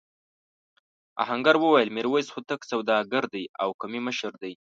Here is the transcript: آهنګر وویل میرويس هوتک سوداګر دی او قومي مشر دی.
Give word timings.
آهنګر 1.23 1.55
وویل 1.59 1.89
میرويس 1.95 2.27
هوتک 2.31 2.59
سوداګر 2.71 3.23
دی 3.33 3.43
او 3.61 3.69
قومي 3.79 4.01
مشر 4.07 4.31
دی. 4.41 4.53